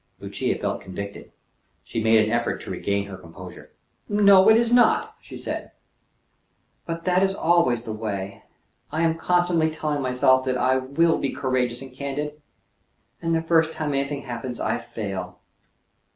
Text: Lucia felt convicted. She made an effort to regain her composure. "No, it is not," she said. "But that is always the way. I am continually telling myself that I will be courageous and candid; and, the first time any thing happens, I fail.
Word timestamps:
Lucia 0.19 0.57
felt 0.57 0.81
convicted. 0.81 1.31
She 1.83 2.01
made 2.03 2.25
an 2.25 2.31
effort 2.31 2.57
to 2.63 2.71
regain 2.71 3.05
her 3.05 3.17
composure. 3.17 3.69
"No, 4.09 4.49
it 4.49 4.57
is 4.57 4.73
not," 4.73 5.15
she 5.21 5.37
said. 5.37 5.73
"But 6.87 7.05
that 7.05 7.21
is 7.21 7.35
always 7.35 7.85
the 7.85 7.93
way. 7.93 8.41
I 8.91 9.03
am 9.03 9.15
continually 9.15 9.69
telling 9.69 10.01
myself 10.01 10.43
that 10.45 10.57
I 10.57 10.77
will 10.77 11.19
be 11.19 11.29
courageous 11.29 11.83
and 11.83 11.93
candid; 11.93 12.41
and, 13.21 13.35
the 13.35 13.43
first 13.43 13.73
time 13.73 13.93
any 13.93 14.07
thing 14.09 14.23
happens, 14.23 14.59
I 14.59 14.79
fail. 14.79 15.37